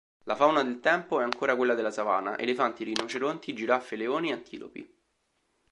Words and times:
La 0.23 0.33
fauna 0.35 0.63
del 0.63 0.79
tempo 0.79 1.19
è 1.21 1.23
ancora 1.23 1.55
quella 1.55 1.75
della 1.75 1.91
savana: 1.91 2.35
elefanti, 2.39 2.83
rinoceronti, 2.83 3.53
giraffe, 3.53 3.95
leoni, 3.95 4.31
antilopi. 4.31 4.95